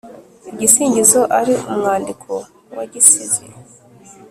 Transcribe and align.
Igisingizo 0.51 1.21
ari 1.39 1.53
umwandiko 1.73 2.31
wa 2.75 2.83
gisizi; 2.91 3.45